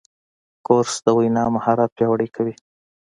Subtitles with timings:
[0.65, 2.53] کورس د وینا مهارت پیاوړی کوي.